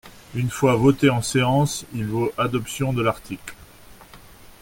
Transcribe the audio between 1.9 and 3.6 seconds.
il vaut adoption de l’article.